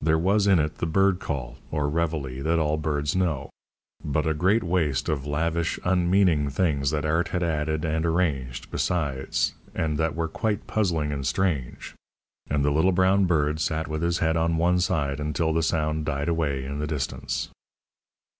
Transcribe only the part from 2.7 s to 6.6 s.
birds know; but a great waste of lavish, unmeaning